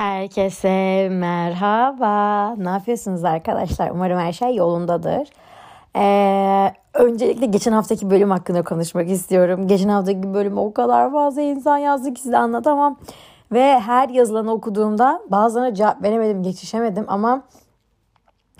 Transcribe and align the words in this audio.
Herkese 0.00 1.08
merhaba. 1.10 2.54
Ne 2.56 2.68
yapıyorsunuz 2.68 3.24
arkadaşlar? 3.24 3.90
Umarım 3.90 4.18
her 4.18 4.32
şey 4.32 4.54
yolundadır. 4.54 5.28
Ee, 5.96 6.72
öncelikle 6.94 7.46
geçen 7.46 7.72
haftaki 7.72 8.10
bölüm 8.10 8.30
hakkında 8.30 8.62
konuşmak 8.62 9.10
istiyorum. 9.10 9.66
Geçen 9.66 9.88
haftaki 9.88 10.34
bölüm 10.34 10.58
o 10.58 10.72
kadar 10.72 11.12
fazla 11.12 11.42
insan 11.42 11.78
yazdı 11.78 12.14
ki 12.14 12.20
size 12.20 12.38
anlatamam. 12.38 12.98
Ve 13.52 13.80
her 13.80 14.08
yazılanı 14.08 14.52
okuduğumda 14.52 15.22
bazılarına 15.30 15.74
cevap 15.74 16.02
veremedim, 16.02 16.42
geçişemedim 16.42 17.04
ama 17.08 17.42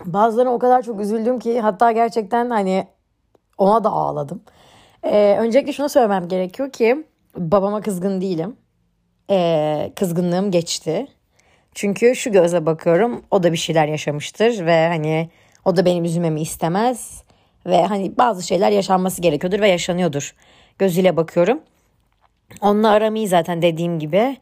bazılarına 0.04 0.50
o 0.50 0.58
kadar 0.58 0.82
çok 0.82 1.00
üzüldüm 1.00 1.38
ki 1.38 1.60
hatta 1.60 1.92
gerçekten 1.92 2.50
hani 2.50 2.88
ona 3.58 3.84
da 3.84 3.90
ağladım. 3.90 4.42
Ee, 5.02 5.36
öncelikle 5.38 5.72
şunu 5.72 5.88
söylemem 5.88 6.28
gerekiyor 6.28 6.70
ki 6.70 7.06
babama 7.36 7.80
kızgın 7.80 8.20
değilim. 8.20 8.56
Ee, 9.30 9.92
kızgınlığım 9.96 10.50
geçti. 10.50 11.06
Çünkü 11.74 12.16
şu 12.16 12.32
gözle 12.32 12.66
bakıyorum 12.66 13.22
o 13.30 13.42
da 13.42 13.52
bir 13.52 13.56
şeyler 13.56 13.88
yaşamıştır 13.88 14.66
ve 14.66 14.88
hani 14.88 15.30
o 15.64 15.76
da 15.76 15.84
benim 15.84 16.04
üzülmemi 16.04 16.40
istemez 16.40 17.22
ve 17.66 17.86
hani 17.86 18.18
bazı 18.18 18.46
şeyler 18.46 18.70
yaşanması 18.70 19.22
gerekiyordur 19.22 19.60
ve 19.60 19.68
yaşanıyordur 19.68 20.34
gözüyle 20.78 21.16
bakıyorum. 21.16 21.60
Onunla 22.60 22.90
aram 22.90 23.16
iyi 23.16 23.28
zaten 23.28 23.62
dediğim 23.62 23.98
gibi. 23.98 24.36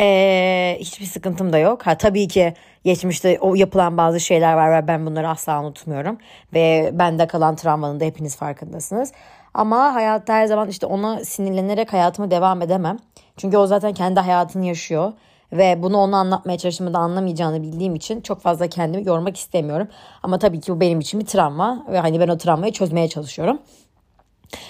Ee, 0.00 0.76
hiçbir 0.80 1.06
sıkıntım 1.06 1.52
da 1.52 1.58
yok. 1.58 1.86
Ha 1.86 1.98
tabii 1.98 2.28
ki 2.28 2.54
geçmişte 2.84 3.38
o 3.40 3.54
yapılan 3.54 3.96
bazı 3.96 4.20
şeyler 4.20 4.54
var 4.54 4.82
ve 4.82 4.88
ben 4.88 5.06
bunları 5.06 5.28
asla 5.28 5.60
unutmuyorum. 5.60 6.18
Ve 6.54 6.90
bende 6.92 7.26
kalan 7.26 7.56
travmanın 7.56 8.00
da 8.00 8.04
hepiniz 8.04 8.36
farkındasınız. 8.36 9.12
Ama 9.54 9.94
hayatta 9.94 10.34
her 10.34 10.46
zaman 10.46 10.68
işte 10.68 10.86
ona 10.86 11.24
sinirlenerek 11.24 11.92
hayatımı 11.92 12.30
devam 12.30 12.62
edemem. 12.62 12.98
Çünkü 13.36 13.56
o 13.56 13.66
zaten 13.66 13.94
kendi 13.94 14.20
hayatını 14.20 14.66
yaşıyor. 14.66 15.12
Ve 15.52 15.82
bunu 15.82 15.96
ona 15.96 16.16
anlatmaya 16.18 16.58
çalıştığımda 16.58 16.98
anlamayacağını 16.98 17.62
bildiğim 17.62 17.94
için 17.94 18.20
çok 18.20 18.40
fazla 18.40 18.68
kendimi 18.68 19.06
yormak 19.08 19.36
istemiyorum. 19.36 19.88
Ama 20.22 20.38
tabii 20.38 20.60
ki 20.60 20.72
bu 20.72 20.80
benim 20.80 21.00
için 21.00 21.20
bir 21.20 21.26
travma 21.26 21.86
ve 21.92 21.98
hani 21.98 22.20
ben 22.20 22.28
o 22.28 22.38
travmayı 22.38 22.72
çözmeye 22.72 23.08
çalışıyorum. 23.08 23.58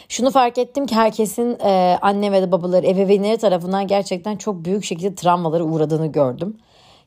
Şunu 0.08 0.30
fark 0.30 0.58
ettim 0.58 0.86
ki 0.86 0.94
herkesin 0.94 1.58
e, 1.64 1.98
anne 2.02 2.32
ve 2.32 2.42
de 2.42 2.52
babaları, 2.52 2.86
ebeveynleri 2.86 3.38
tarafından 3.38 3.86
gerçekten 3.86 4.36
çok 4.36 4.64
büyük 4.64 4.84
şekilde 4.84 5.14
travmalara 5.14 5.64
uğradığını 5.64 6.06
gördüm. 6.06 6.56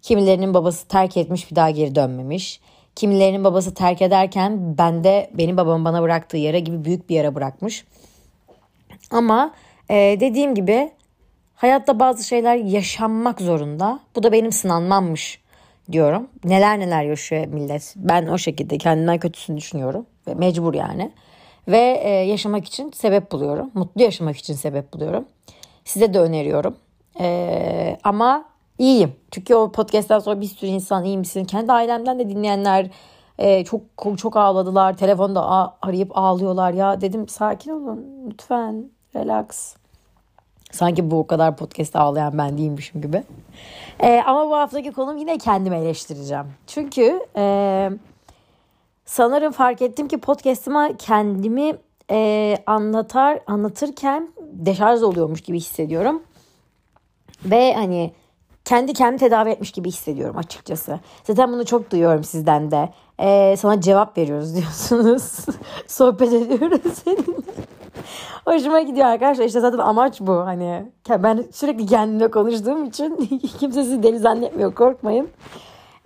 Kimilerinin 0.01 0.53
babası 0.53 0.87
terk 0.87 1.17
etmiş 1.17 1.51
bir 1.51 1.55
daha 1.55 1.69
geri 1.69 1.95
dönmemiş. 1.95 2.59
Kimilerinin 2.95 3.43
babası 3.43 3.73
terk 3.73 4.01
ederken 4.01 4.77
bende 4.77 5.31
benim 5.33 5.57
babamın 5.57 5.85
bana 5.85 6.01
bıraktığı 6.01 6.37
yere 6.37 6.59
gibi 6.59 6.85
büyük 6.85 7.09
bir 7.09 7.15
yere 7.15 7.35
bırakmış. 7.35 7.85
Ama 9.11 9.53
e, 9.89 10.17
dediğim 10.19 10.55
gibi 10.55 10.91
hayatta 11.61 11.99
bazı 11.99 12.23
şeyler 12.23 12.55
yaşanmak 12.55 13.41
zorunda. 13.41 13.99
Bu 14.15 14.23
da 14.23 14.31
benim 14.31 14.51
sınanmammış 14.51 15.41
diyorum. 15.91 16.27
Neler 16.43 16.79
neler 16.79 17.03
yaşıyor 17.03 17.45
millet. 17.45 17.93
Ben 17.97 18.27
o 18.27 18.37
şekilde 18.37 18.77
kendimden 18.77 19.19
kötüsünü 19.19 19.57
düşünüyorum. 19.57 20.05
Ve 20.27 20.33
mecbur 20.33 20.73
yani. 20.73 21.11
Ve 21.67 22.01
e, 22.03 22.09
yaşamak 22.09 22.65
için 22.65 22.91
sebep 22.91 23.31
buluyorum. 23.31 23.71
Mutlu 23.73 24.01
yaşamak 24.01 24.37
için 24.37 24.53
sebep 24.53 24.93
buluyorum. 24.93 25.25
Size 25.85 26.13
de 26.13 26.19
öneriyorum. 26.19 26.75
E, 27.19 27.97
ama 28.03 28.45
iyiyim. 28.77 29.15
Çünkü 29.31 29.55
o 29.55 29.71
podcast'ten 29.71 30.19
sonra 30.19 30.41
bir 30.41 30.45
sürü 30.45 30.69
insan 30.69 31.05
iyi 31.05 31.17
misin? 31.17 31.45
Kendi 31.45 31.71
ailemden 31.71 32.19
de 32.19 32.29
dinleyenler 32.29 32.89
e, 33.37 33.63
çok 33.63 33.81
çok 34.17 34.37
ağladılar. 34.37 34.97
Telefonda 34.97 35.73
arayıp 35.81 36.17
ağlıyorlar. 36.17 36.73
Ya 36.73 37.01
dedim 37.01 37.27
sakin 37.27 37.71
olun 37.71 38.29
lütfen 38.29 38.85
relax. 39.15 39.80
Sanki 40.71 41.11
bu 41.11 41.19
o 41.19 41.27
kadar 41.27 41.57
podcast 41.57 41.95
ağlayan 41.95 42.37
ben 42.37 42.57
değilmişim 42.57 43.01
gibi. 43.01 43.23
E, 43.99 44.21
ama 44.25 44.49
bu 44.49 44.55
haftaki 44.55 44.91
konum 44.91 45.17
yine 45.17 45.37
kendimi 45.37 45.75
eleştireceğim. 45.75 46.45
Çünkü 46.67 47.19
e, 47.37 47.89
sanırım 49.05 49.51
fark 49.51 49.81
ettim 49.81 50.07
ki 50.07 50.17
podcast'ıma 50.17 50.97
kendimi 50.97 51.73
e, 52.11 52.57
anlatar 52.65 53.39
anlatırken 53.47 54.29
deşarj 54.41 55.01
oluyormuş 55.01 55.41
gibi 55.41 55.57
hissediyorum. 55.57 56.23
Ve 57.45 57.73
hani 57.73 58.11
kendi 58.65 58.93
kendimi 58.93 59.19
tedavi 59.19 59.49
etmiş 59.49 59.71
gibi 59.71 59.89
hissediyorum 59.89 60.37
açıkçası. 60.37 60.99
Zaten 61.23 61.51
bunu 61.53 61.65
çok 61.65 61.91
duyuyorum 61.91 62.23
sizden 62.23 62.71
de. 62.71 62.89
Ee, 63.19 63.55
sana 63.57 63.81
cevap 63.81 64.17
veriyoruz 64.17 64.55
diyorsunuz. 64.55 65.45
Sohbet 65.87 66.33
ediyoruz 66.33 66.93
seninle. 67.05 67.41
Hoşuma 68.45 68.81
gidiyor 68.81 69.07
arkadaşlar. 69.07 69.45
İşte 69.45 69.59
zaten 69.59 69.77
amaç 69.77 70.21
bu. 70.21 70.35
Hani 70.37 70.85
ben 71.09 71.45
sürekli 71.51 71.85
kendimle 71.85 72.31
konuştuğum 72.31 72.85
için 72.85 73.17
kimse 73.59 73.83
sizi 73.83 74.03
deli 74.03 74.19
zannetmiyor. 74.19 74.75
Korkmayın. 74.75 75.29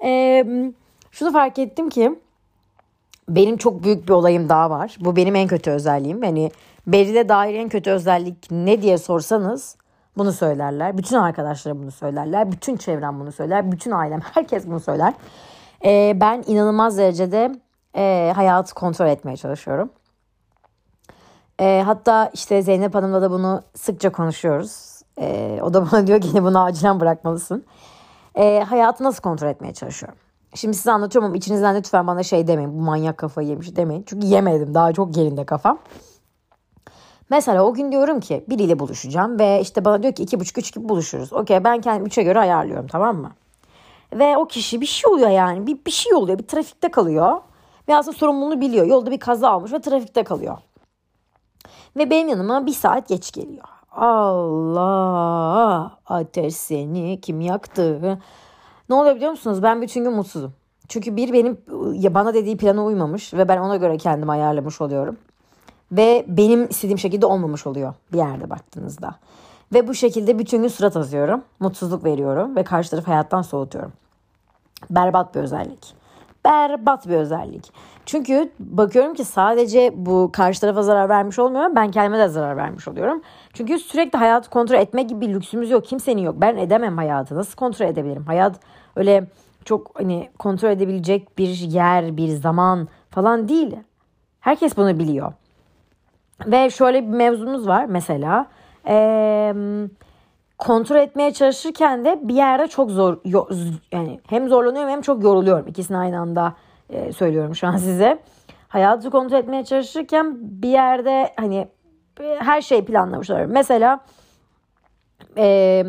Ee, 0.03 0.45
şunu 1.11 1.31
fark 1.31 1.59
ettim 1.59 1.89
ki 1.89 2.19
benim 3.29 3.57
çok 3.57 3.83
büyük 3.83 4.07
bir 4.07 4.13
olayım 4.13 4.50
daha 4.50 4.69
var. 4.69 4.95
Bu 5.00 5.16
benim 5.16 5.35
en 5.35 5.47
kötü 5.47 5.72
özelliğim. 5.72 6.22
Hani 6.22 6.51
Beril'e 6.88 7.29
dair 7.29 7.56
en 7.56 7.69
kötü 7.69 7.91
özellik 7.91 8.51
ne 8.51 8.81
diye 8.81 8.97
sorsanız 8.97 9.77
bunu 10.17 10.31
söylerler. 10.31 10.97
Bütün 10.97 11.16
arkadaşlarım 11.16 11.81
bunu 11.83 11.91
söylerler. 11.91 12.51
Bütün 12.51 12.75
çevrem 12.75 13.19
bunu 13.19 13.31
söyler. 13.31 13.72
Bütün 13.72 13.91
ailem 13.91 14.19
herkes 14.33 14.67
bunu 14.67 14.79
söyler. 14.79 15.13
Ee, 15.85 16.13
ben 16.16 16.44
inanılmaz 16.47 16.97
derecede 16.97 17.56
e, 17.95 18.31
hayatı 18.35 18.73
kontrol 18.73 19.07
etmeye 19.07 19.38
çalışıyorum. 19.38 19.89
E, 21.59 21.83
hatta 21.85 22.29
işte 22.33 22.61
Zeynep 22.61 22.95
Hanım'la 22.95 23.21
da 23.21 23.31
bunu 23.31 23.61
sıkça 23.75 24.11
konuşuyoruz. 24.11 25.01
E, 25.19 25.59
o 25.63 25.73
da 25.73 25.85
bana 25.91 26.07
diyor 26.07 26.21
ki 26.21 26.43
bunu 26.43 26.63
acilen 26.63 26.99
bırakmalısın. 26.99 27.66
E, 28.35 28.59
hayatı 28.59 29.03
nasıl 29.03 29.21
kontrol 29.21 29.47
etmeye 29.47 29.73
çalışıyorum. 29.73 30.17
Şimdi 30.55 30.77
size 30.77 30.91
anlatıyorum 30.91 31.27
ama 31.27 31.38
içinizden 31.38 31.75
lütfen 31.75 32.07
bana 32.07 32.23
şey 32.23 32.47
demeyin. 32.47 32.79
Bu 32.79 32.81
manyak 32.81 33.17
kafayı 33.17 33.47
yemiş 33.47 33.75
demeyin. 33.75 34.03
Çünkü 34.07 34.27
yemedim. 34.27 34.73
Daha 34.73 34.94
çok 34.94 35.17
yerinde 35.17 35.45
kafam. 35.45 35.79
Mesela 37.29 37.63
o 37.63 37.73
gün 37.73 37.91
diyorum 37.91 38.19
ki 38.19 38.45
biriyle 38.49 38.79
buluşacağım 38.79 39.39
ve 39.39 39.61
işte 39.61 39.85
bana 39.85 40.03
diyor 40.03 40.13
ki 40.13 40.23
iki 40.23 40.39
buçuk 40.39 40.57
üç 40.57 40.73
gibi 40.73 40.89
buluşuruz. 40.89 41.33
Okey 41.33 41.63
ben 41.63 41.81
kendim 41.81 42.05
üçe 42.05 42.23
göre 42.23 42.39
ayarlıyorum 42.39 42.88
tamam 42.88 43.17
mı? 43.17 43.31
Ve 44.13 44.38
o 44.38 44.47
kişi 44.47 44.81
bir 44.81 44.85
şey 44.85 45.11
oluyor 45.11 45.29
yani 45.29 45.67
bir, 45.67 45.85
bir 45.85 45.91
şey 45.91 46.13
oluyor 46.13 46.39
bir 46.39 46.47
trafikte 46.47 46.91
kalıyor. 46.91 47.41
Ve 47.88 47.95
aslında 47.95 48.17
sorumluluğunu 48.17 48.61
biliyor. 48.61 48.85
Yolda 48.85 49.11
bir 49.11 49.19
kaza 49.19 49.49
almış 49.49 49.73
ve 49.73 49.81
trafikte 49.81 50.23
kalıyor. 50.23 50.57
Ve 51.97 52.09
benim 52.09 52.28
yanıma 52.28 52.66
bir 52.66 52.73
saat 52.73 53.07
geç 53.07 53.31
geliyor. 53.31 53.66
Allah 53.91 55.91
ateş 56.06 56.56
seni 56.56 57.22
kim 57.22 57.41
yaktı? 57.41 58.17
Ne 58.89 58.95
oluyor 58.95 59.16
biliyor 59.16 59.31
musunuz? 59.31 59.63
Ben 59.63 59.81
bütün 59.81 60.03
gün 60.03 60.13
mutsuzum. 60.13 60.53
Çünkü 60.88 61.16
bir 61.16 61.33
benim 61.33 61.57
ya 61.94 62.13
bana 62.13 62.33
dediği 62.33 62.57
plana 62.57 62.85
uymamış 62.85 63.33
ve 63.33 63.47
ben 63.47 63.57
ona 63.57 63.75
göre 63.75 63.97
kendimi 63.97 64.31
ayarlamış 64.31 64.81
oluyorum. 64.81 65.17
Ve 65.91 66.25
benim 66.28 66.69
istediğim 66.69 67.00
şekilde 67.00 67.25
olmamış 67.25 67.67
oluyor 67.67 67.94
bir 68.13 68.17
yerde 68.17 68.50
baktığınızda. 68.50 69.16
Ve 69.73 69.88
bu 69.88 69.94
şekilde 69.94 70.39
bütün 70.39 70.62
gün 70.62 70.67
surat 70.67 70.97
azıyorum. 70.97 71.44
Mutsuzluk 71.59 72.03
veriyorum 72.03 72.56
ve 72.56 72.63
karşı 72.63 72.89
tarafı 72.89 73.12
hayattan 73.12 73.41
soğutuyorum. 73.41 73.94
Berbat 74.89 75.35
bir 75.35 75.39
özellik. 75.39 75.94
Berbat 76.45 77.07
bir 77.07 77.16
özellik. 77.16 77.72
Çünkü 78.05 78.51
bakıyorum 78.59 79.13
ki 79.13 79.25
sadece 79.25 79.91
bu 79.95 80.29
karşı 80.33 80.61
tarafa 80.61 80.83
zarar 80.83 81.09
vermiş 81.09 81.39
olmuyorum. 81.39 81.75
Ben 81.75 81.91
kendime 81.91 82.19
de 82.19 82.27
zarar 82.27 82.57
vermiş 82.57 82.88
oluyorum. 82.88 83.21
Çünkü 83.53 83.79
sürekli 83.79 84.17
hayatı 84.17 84.49
kontrol 84.49 84.75
etme 84.75 85.03
gibi 85.03 85.21
bir 85.21 85.33
lüksümüz 85.33 85.69
yok. 85.69 85.85
Kimsenin 85.85 86.21
yok. 86.21 86.35
Ben 86.38 86.57
edemem 86.57 86.97
hayatı. 86.97 87.35
Nasıl 87.35 87.55
kontrol 87.55 87.85
edebilirim? 87.85 88.25
Hayat 88.25 88.59
öyle 88.95 89.27
çok 89.65 89.99
hani 89.99 90.29
kontrol 90.39 90.69
edebilecek 90.69 91.38
bir 91.38 91.49
yer, 91.49 92.17
bir 92.17 92.27
zaman 92.27 92.88
falan 93.09 93.49
değil. 93.49 93.75
Herkes 94.39 94.77
bunu 94.77 95.00
biliyor. 95.00 95.33
Ve 96.45 96.69
şöyle 96.69 97.03
bir 97.03 97.13
mevzumuz 97.13 97.68
var 97.68 97.85
mesela. 97.85 98.45
Ee, 98.88 99.53
kontrol 100.57 100.95
etmeye 100.95 101.33
çalışırken 101.33 102.06
de 102.06 102.19
bir 102.24 102.35
yerde 102.35 102.68
çok 102.68 102.91
zor 102.91 103.18
yani 103.91 104.19
hem 104.27 104.50
zorlanıyorum 104.50 104.89
hem 104.89 105.01
çok 105.01 105.24
yoruluyorum. 105.24 105.68
İkisini 105.68 105.97
aynı 105.97 106.19
anda 106.19 106.53
e, 106.89 107.11
söylüyorum 107.11 107.55
şu 107.55 107.67
an 107.67 107.77
size. 107.77 108.19
Hayatı 108.67 109.09
kontrol 109.09 109.37
etmeye 109.37 109.65
çalışırken 109.65 110.37
bir 110.39 110.69
yerde 110.69 111.33
hani 111.37 111.67
her 112.39 112.61
şeyi 112.61 112.85
planlamış 112.85 113.29
oluyorum. 113.29 113.51
Mesela 113.51 113.99
e, 115.37 115.85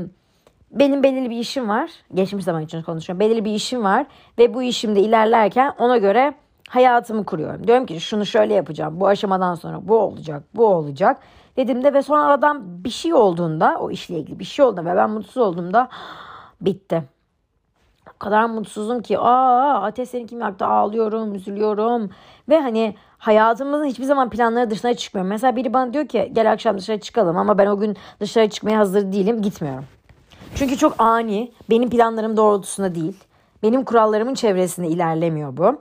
benim 0.71 1.03
belirli 1.03 1.31
bir 1.31 1.39
işim 1.39 1.69
var. 1.69 1.91
Geçmiş 2.15 2.45
zaman 2.45 2.63
için 2.63 2.83
konuşuyorum. 2.83 3.21
Belirli 3.21 3.45
bir 3.45 3.55
işim 3.55 3.85
var 3.85 4.07
ve 4.39 4.55
bu 4.55 4.63
işimde 4.63 5.01
ilerlerken 5.01 5.73
ona 5.79 5.97
göre 5.97 6.35
hayatımı 6.69 7.25
kuruyorum. 7.25 7.67
Diyorum 7.67 7.87
ki 7.87 8.01
şunu 8.01 8.27
şöyle 8.27 8.55
yapacağım. 8.55 9.01
Bu 9.01 9.07
aşamadan 9.07 9.55
sonra 9.55 9.89
bu 9.89 9.99
olacak, 9.99 10.43
bu 10.55 10.67
olacak. 10.67 11.19
Dediğimde 11.57 11.95
ve 11.95 12.03
sonra 12.03 12.25
aradan 12.25 12.85
bir 12.85 12.91
şey 12.91 13.15
olduğunda 13.15 13.77
o 13.81 13.91
işle 13.91 14.19
ilgili 14.19 14.39
bir 14.39 14.45
şey 14.45 14.65
oldu 14.65 14.81
ve 14.85 14.97
ben 14.97 15.11
mutsuz 15.11 15.37
olduğumda 15.37 15.89
bitti. 16.61 17.03
O 18.17 18.19
kadar 18.19 18.45
mutsuzum 18.45 19.03
ki 19.03 19.19
aa 19.19 19.83
ateş 19.83 20.09
seni 20.09 20.27
kim 20.27 20.41
yaktı 20.41 20.67
ağlıyorum, 20.67 21.35
üzülüyorum 21.35 22.11
ve 22.49 22.61
hani 22.61 22.95
hayatımızın 23.19 23.85
hiçbir 23.85 24.05
zaman 24.05 24.31
planları 24.31 24.71
dışına 24.71 24.95
çıkmıyorum. 24.95 25.31
Mesela 25.31 25.57
biri 25.57 25.75
bana 25.75 25.93
diyor 25.93 26.09
ki 26.09 26.31
gel 26.33 26.53
akşam 26.53 26.79
dışarı 26.79 27.01
çıkalım 27.01 27.39
ama 27.39 27.59
ben 27.59 27.67
o 27.67 27.79
gün 27.79 27.97
dışarı 28.21 28.51
çıkmaya 28.51 28.79
hazır 28.79 29.13
değilim 29.13 29.43
gitmiyorum. 29.43 29.85
Çünkü 30.55 30.77
çok 30.77 31.01
ani. 31.01 31.53
Benim 31.71 31.91
planlarım 31.91 32.37
doğrultusunda 32.37 32.95
değil. 32.95 33.25
Benim 33.63 33.85
kurallarımın 33.85 34.35
çevresinde 34.35 34.89
ilerlemiyor 34.89 35.57
bu. 35.57 35.81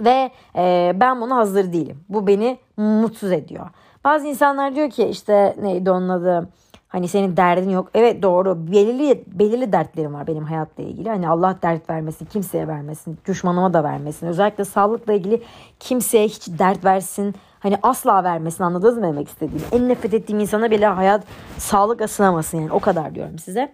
Ve 0.00 0.30
e, 0.56 0.92
ben 0.94 1.20
buna 1.20 1.36
hazır 1.36 1.72
değilim. 1.72 2.04
Bu 2.08 2.26
beni 2.26 2.58
mutsuz 2.76 3.32
ediyor. 3.32 3.66
Bazı 4.04 4.26
insanlar 4.26 4.74
diyor 4.74 4.90
ki 4.90 5.04
işte 5.04 5.56
neydi 5.62 5.90
onun 5.90 6.08
adı 6.08 6.48
Hani 6.88 7.08
senin 7.08 7.36
derdin 7.36 7.70
yok. 7.70 7.90
Evet 7.94 8.22
doğru. 8.22 8.72
Belirli 8.72 9.24
belirli 9.26 9.72
dertlerim 9.72 10.14
var 10.14 10.26
benim 10.26 10.44
hayatla 10.44 10.82
ilgili. 10.82 11.08
Hani 11.08 11.28
Allah 11.28 11.58
dert 11.62 11.90
vermesin, 11.90 12.26
kimseye 12.26 12.68
vermesin, 12.68 13.18
düşmanıma 13.26 13.72
da 13.74 13.84
vermesin. 13.84 14.26
Özellikle 14.26 14.64
sağlıkla 14.64 15.12
ilgili 15.12 15.42
kimseye 15.80 16.26
hiç 16.26 16.48
dert 16.58 16.84
versin. 16.84 17.34
Hani 17.60 17.76
asla 17.82 18.24
vermesin 18.24 18.64
anladınız 18.64 18.98
mı 18.98 19.02
demek 19.02 19.28
istediğim. 19.28 19.64
En 19.72 19.88
nefret 19.88 20.14
ettiğim 20.14 20.40
insana 20.40 20.70
bile 20.70 20.86
hayat 20.86 21.24
sağlık 21.58 22.10
sınamasın 22.10 22.60
yani 22.60 22.72
o 22.72 22.80
kadar 22.80 23.14
diyorum 23.14 23.38
size. 23.38 23.72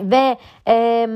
Ve 0.00 0.36
e, 0.68 1.08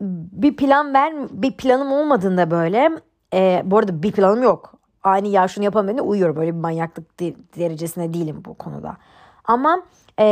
bir 0.00 0.56
plan 0.56 0.94
ver 0.94 1.12
bir 1.30 1.52
planım 1.52 1.92
olmadığında 1.92 2.50
böyle 2.50 2.90
e, 3.34 3.62
bu 3.64 3.78
arada 3.78 4.02
bir 4.02 4.12
planım 4.12 4.42
yok. 4.42 4.74
Aynı 5.02 5.28
ya 5.28 5.48
şunu 5.48 5.64
yapamam 5.64 5.96
uyuyorum. 6.02 6.36
Böyle 6.36 6.54
bir 6.54 6.60
manyaklık 6.60 7.20
derecesine 7.56 8.14
değilim 8.14 8.42
bu 8.44 8.54
konuda. 8.54 8.96
Ama 9.44 9.82
e, 10.18 10.24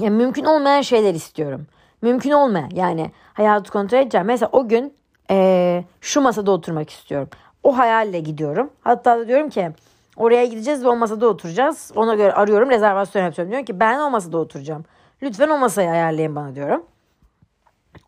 yani 0.00 0.16
mümkün 0.16 0.44
olmayan 0.44 0.80
şeyler 0.80 1.14
istiyorum. 1.14 1.66
Mümkün 2.02 2.30
olmayan 2.30 2.70
yani 2.74 3.10
hayatı 3.34 3.72
kontrol 3.72 3.98
edeceğim. 3.98 4.26
Mesela 4.26 4.48
o 4.52 4.68
gün 4.68 4.94
e, 5.30 5.84
şu 6.00 6.20
masada 6.20 6.50
oturmak 6.50 6.90
istiyorum. 6.90 7.28
O 7.62 7.78
hayalle 7.78 8.20
gidiyorum. 8.20 8.70
Hatta 8.80 9.18
da 9.18 9.28
diyorum 9.28 9.48
ki 9.48 9.70
oraya 10.16 10.44
gideceğiz 10.44 10.84
ve 10.84 10.88
o 10.88 10.96
masada 10.96 11.26
oturacağız. 11.26 11.92
Ona 11.96 12.14
göre 12.14 12.32
arıyorum 12.32 12.70
rezervasyon 12.70 13.22
yapıyorum. 13.22 13.50
Diyorum 13.50 13.66
ki 13.66 13.80
ben 13.80 13.98
o 13.98 14.10
masada 14.10 14.38
oturacağım. 14.38 14.84
Lütfen 15.22 15.48
o 15.48 15.58
masayı 15.58 15.90
ayarlayın 15.90 16.36
bana 16.36 16.54
diyorum. 16.54 16.86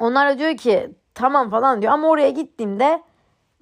Onlar 0.00 0.30
da 0.30 0.38
diyor 0.38 0.56
ki 0.56 0.90
tamam 1.14 1.50
falan 1.50 1.82
diyor 1.82 1.92
ama 1.92 2.08
oraya 2.08 2.30
gittiğimde 2.30 3.02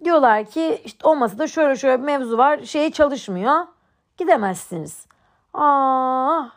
diyorlar 0.04 0.44
ki 0.44 0.80
işte 0.84 1.08
o 1.08 1.16
masada 1.16 1.46
şöyle 1.46 1.76
şöyle 1.76 1.98
bir 1.98 2.04
mevzu 2.04 2.38
var. 2.38 2.58
Şey 2.58 2.90
çalışmıyor. 2.90 3.54
Gidemezsiniz. 4.16 5.06
Ah 5.56 6.50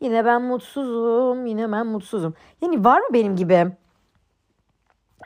yine 0.00 0.24
ben 0.24 0.42
mutsuzum 0.42 1.46
yine 1.46 1.72
ben 1.72 1.86
mutsuzum. 1.86 2.34
Yani 2.60 2.84
var 2.84 3.00
mı 3.00 3.06
benim 3.12 3.36
gibi 3.36 3.66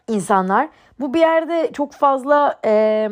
insanlar? 0.09 0.69
Bu 1.01 1.15
bir 1.15 1.21
yerde 1.21 1.71
çok 1.73 1.93
fazla 1.93 2.61
e, 2.65 3.09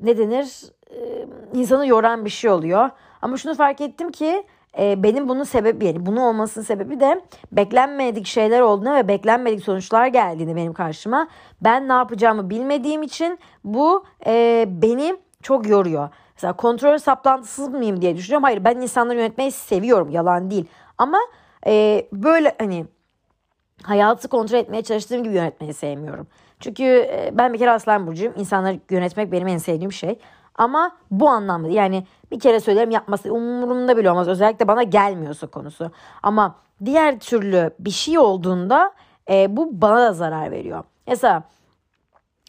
ne 0.00 0.18
denir 0.18 0.62
e, 0.90 1.26
insanı 1.54 1.86
yoran 1.86 2.24
bir 2.24 2.30
şey 2.30 2.50
oluyor. 2.50 2.90
Ama 3.22 3.36
şunu 3.36 3.54
fark 3.54 3.80
ettim 3.80 4.10
ki 4.10 4.46
e, 4.78 5.02
benim 5.02 5.28
bunun 5.28 5.44
sebebi 5.44 5.86
yani 5.86 6.06
bunun 6.06 6.16
olmasının 6.16 6.64
sebebi 6.64 7.00
de 7.00 7.20
beklenmedik 7.52 8.26
şeyler 8.26 8.60
olduğuna 8.60 8.96
ve 8.96 9.08
beklenmedik 9.08 9.64
sonuçlar 9.64 10.06
geldiğinde 10.06 10.56
benim 10.56 10.72
karşıma 10.72 11.28
ben 11.60 11.88
ne 11.88 11.92
yapacağımı 11.92 12.50
bilmediğim 12.50 13.02
için 13.02 13.38
bu 13.64 14.04
e, 14.26 14.64
beni 14.68 15.16
çok 15.42 15.68
yoruyor. 15.68 16.08
Mesela 16.36 16.52
kontrol 16.52 16.98
saplantısız 16.98 17.68
mıyım 17.68 18.00
diye 18.02 18.16
düşünüyorum. 18.16 18.44
Hayır 18.44 18.64
ben 18.64 18.76
insanları 18.76 19.18
yönetmeyi 19.18 19.52
seviyorum. 19.52 20.10
Yalan 20.10 20.50
değil. 20.50 20.66
Ama 20.98 21.18
e, 21.66 22.06
böyle 22.12 22.54
hani 22.58 22.86
hayatı 23.82 24.28
kontrol 24.28 24.58
etmeye 24.58 24.82
çalıştığım 24.82 25.24
gibi 25.24 25.34
yönetmeyi 25.34 25.74
sevmiyorum. 25.74 26.26
Çünkü 26.60 26.84
e, 26.84 27.30
ben 27.32 27.52
bir 27.52 27.58
kere 27.58 27.70
aslan 27.70 28.06
burcuyum. 28.06 28.34
İnsanları 28.36 28.80
yönetmek 28.90 29.32
benim 29.32 29.48
en 29.48 29.58
sevdiğim 29.58 29.92
şey. 29.92 30.18
Ama 30.54 30.96
bu 31.10 31.28
anlamda 31.28 31.68
yani 31.68 32.06
bir 32.30 32.40
kere 32.40 32.60
söylerim 32.60 32.90
yapması 32.90 33.32
umurumda 33.32 33.96
bile 33.96 34.10
olmaz. 34.10 34.28
Özellikle 34.28 34.68
bana 34.68 34.82
gelmiyorsa 34.82 35.46
konusu. 35.46 35.90
Ama 36.22 36.56
diğer 36.84 37.18
türlü 37.18 37.70
bir 37.78 37.90
şey 37.90 38.18
olduğunda 38.18 38.92
e, 39.30 39.56
bu 39.56 39.80
bana 39.82 40.00
da 40.00 40.12
zarar 40.12 40.50
veriyor. 40.50 40.84
Mesela 41.06 41.42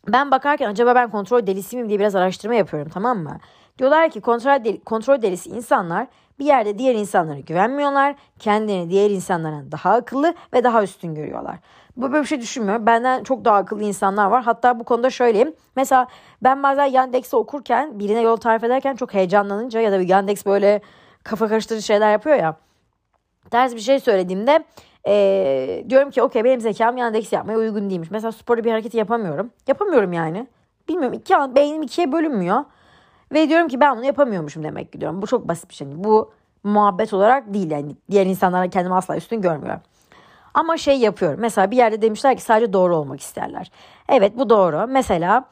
ben 0.08 0.32
bakarken 0.32 0.70
acaba 0.70 0.96
ben 0.96 1.10
kontrol 1.12 1.48
delisi 1.48 1.76
miyim 1.76 1.90
diye 1.90 2.00
biraz 2.00 2.16
araştırma 2.16 2.56
yapıyorum 2.56 2.92
tamam 2.94 3.20
mı? 3.20 3.38
Diyorlar 3.80 4.10
ki 4.10 4.22
kontrol, 4.22 4.64
deli, 4.64 4.84
kontrol 4.84 5.22
delisi 5.22 5.50
insanlar 5.50 6.08
bir 6.40 6.46
yerde 6.46 6.78
diğer 6.78 6.96
insanlara 6.96 7.40
güvenmiyorlar. 7.40 8.16
Kendilerini 8.40 8.90
diğer 8.90 9.10
insanlardan 9.10 9.72
daha 9.72 9.94
akıllı 9.94 10.36
ve 10.54 10.64
daha 10.64 10.84
üstün 10.84 11.16
görüyorlar. 11.16 11.56
Bu 11.98 12.12
böyle 12.12 12.24
bir 12.24 12.28
şey 12.28 12.42
düşünmüyor. 12.42 12.86
Benden 12.86 13.24
çok 13.24 13.46
daha 13.46 13.58
akıllı 13.58 13.84
insanlar 13.84 14.26
var. 14.26 14.44
Hatta 14.44 14.80
bu 14.80 14.84
konuda 14.84 15.10
şöyleyim. 15.10 15.54
Mesela 15.76 16.08
ben 16.44 16.64
bazen 16.64 16.86
Yandex'i 16.86 17.36
okurken 17.36 18.00
birine 18.00 18.22
yol 18.22 18.38
tarif 18.38 18.64
ederken 18.64 18.96
çok 18.96 19.14
heyecanlanınca 19.14 19.80
ya 19.80 19.92
da 19.92 20.00
bir 20.00 20.10
Yandex 20.10 20.46
böyle 20.46 20.82
kafa 21.24 21.48
karıştırıcı 21.48 21.86
şeyler 21.86 22.12
yapıyor 22.12 22.36
ya. 22.36 22.56
Ters 23.52 23.76
bir 23.76 23.80
şey 23.80 24.00
söylediğimde 24.00 24.64
ee, 25.08 25.86
diyorum 25.90 26.12
ki 26.12 26.22
okey 26.22 26.44
benim 26.44 26.62
zekam 26.62 26.98
Yandex 26.98 27.34
yapmaya 27.34 27.58
uygun 27.58 27.90
değilmiş. 27.90 28.12
Mesela 28.12 28.32
sporda 28.32 28.64
bir 28.64 28.72
hareketi 28.72 28.98
yapamıyorum. 28.98 29.52
Yapamıyorum 29.68 30.14
yani. 30.14 30.48
Bilmiyorum 30.90 31.14
iki 31.14 31.34
beynim 31.34 31.82
ikiye 31.82 32.12
bölünmüyor. 32.12 32.66
Ve 33.34 33.50
diyorum 33.50 33.68
ki 33.68 33.80
ben 33.80 33.98
bunu 33.98 34.06
yapamıyormuşum 34.06 34.64
demek 34.64 34.92
ki 34.92 35.02
diyorum. 35.02 35.22
Bu 35.22 35.28
çok 35.28 35.48
basit 35.48 35.70
bir 35.70 35.76
şey. 35.76 35.88
Bu 36.04 36.34
muhabbet 36.64 37.14
olarak 37.14 37.54
değil 37.54 37.72
yani. 37.72 37.96
Diğer 38.12 38.26
insanlara 38.26 38.70
kendimi 38.70 38.96
asla 38.96 39.18
üstün 39.18 39.42
görmüyorum. 39.42 39.82
Ama 40.54 40.78
şey 40.78 41.00
yapıyorum. 41.00 41.40
Mesela 41.40 41.72
bir 41.72 41.78
yerde 41.78 42.02
demişler 42.02 42.36
ki 42.36 42.42
sadece 42.42 42.74
doğru 42.74 42.96
olmak 42.96 43.22
isterler. 43.22 43.72
Evet 44.10 44.38
bu 44.38 44.50
doğru. 44.50 44.88
Mesela 44.88 45.46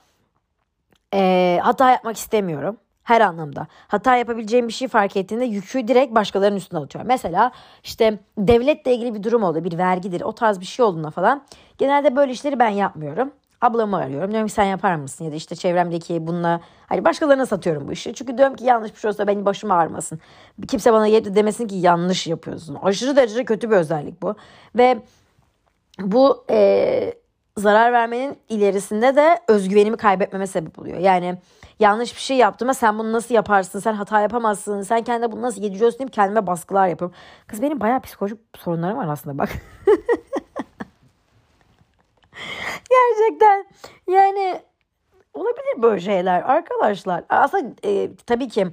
e, 1.14 1.60
hata 1.64 1.92
yapmak 1.92 2.18
istemiyorum. 2.18 2.78
Her 3.04 3.22
anlamda. 3.22 3.68
Hata 3.88 4.16
yapabileceğim 4.16 4.68
bir 4.68 4.74
şey 4.74 4.88
fark 4.88 5.18
ettiğinde 5.18 5.46
yükü 5.46 5.88
direkt 5.88 6.16
başkalarının 6.16 6.58
üstüne 6.58 6.80
atıyorum. 6.80 7.08
Mesela 7.08 7.52
işte 7.84 8.20
devletle 8.38 8.96
ilgili 8.96 9.14
bir 9.14 9.24
durum 9.24 9.44
oldu. 9.44 9.64
Bir 9.64 9.78
vergidir. 9.78 10.22
O 10.22 10.32
tarz 10.32 10.60
bir 10.60 10.66
şey 10.66 10.86
olduğunda 10.86 11.12
falan. 11.12 11.44
Genelde 11.78 12.16
böyle 12.16 12.32
işleri 12.32 12.60
ben 12.60 12.70
yapmıyorum. 12.70 13.32
Ablamı 13.64 13.98
arıyorum. 13.98 14.32
Diyorum 14.32 14.48
ki 14.48 14.54
sen 14.54 14.64
yapar 14.64 14.96
mısın? 14.96 15.26
Ya 15.26 15.32
da 15.32 15.36
işte 15.36 15.56
çevremdeki 15.56 16.28
bununla 16.28 16.62
hani 16.86 17.06
başkalarına 17.06 17.46
satıyorum 17.46 17.88
bu 17.88 17.92
işi. 17.92 18.14
Çünkü 18.14 18.38
diyorum 18.38 18.56
ki 18.56 18.64
yanlış 18.64 18.96
bir 18.96 19.00
şey 19.00 19.10
olsa 19.10 19.28
benim 19.28 19.46
başım 19.46 19.72
ağrımasın. 19.72 20.20
Kimse 20.68 20.94
bana 20.94 21.08
yedi 21.08 21.36
demesin 21.36 21.68
ki 21.68 21.76
yanlış 21.76 22.28
yapıyorsun. 22.28 22.78
Aşırı 22.84 23.16
derecede 23.16 23.46
kötü 23.46 23.72
bir 23.72 23.76
özellik 23.76 24.22
bu. 24.22 24.36
Ve 24.76 24.98
bu 26.00 26.46
e, 26.50 27.14
zarar 27.58 27.94
vermenin 27.94 28.38
ilerisinde 28.50 29.16
de 29.16 29.40
özgüvenimi 29.48 29.98
kaybetmeme 29.98 30.48
sebep 30.48 30.80
oluyor. 30.80 30.98
Yani 30.98 31.38
yanlış 31.80 32.16
bir 32.16 32.22
şey 32.22 32.38
yaptığıma 32.38 32.74
sen 32.74 33.00
bunu 33.00 33.12
nasıl 33.14 33.36
yaparsın? 33.36 33.80
Sen 33.80 33.94
hata 33.94 34.22
yapamazsın. 34.22 34.82
Sen 34.82 35.04
kendine 35.04 35.32
bunu 35.32 35.42
nasıl 35.42 35.62
yediriyorsun 35.62 36.00
deyip 36.00 36.14
kendime 36.14 36.48
baskılar 36.48 36.88
yapıyorum. 36.88 37.16
Kız 37.48 37.62
benim 37.62 37.80
bayağı 37.80 38.00
psikolojik 38.02 38.40
sorunlarım 38.58 38.98
var 38.98 39.08
aslında 39.08 39.38
bak. 39.38 39.50
Gerçekten 43.24 43.66
yani 44.08 44.62
olabilir 45.34 45.82
böyle 45.82 46.02
şeyler 46.02 46.42
arkadaşlar. 46.42 47.24
Aslında 47.30 47.74
e, 47.86 48.16
tabii 48.16 48.48
ki 48.48 48.68